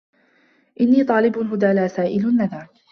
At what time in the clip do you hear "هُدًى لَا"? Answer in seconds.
1.37-1.87